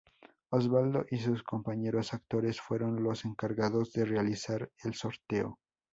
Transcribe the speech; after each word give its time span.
Osvaldo 0.49 1.05
y 1.11 1.17
sus 1.17 1.43
compañeros 1.43 2.15
actores 2.15 2.59
fueron 2.59 3.03
los 3.03 3.23
encargados 3.23 3.93
de 3.93 4.05
realizar 4.05 4.71
el 4.83 4.95
sorteo. 4.95 5.59